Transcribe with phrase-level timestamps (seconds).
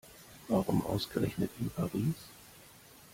[0.47, 2.15] Warum ausgerechnet in Paris?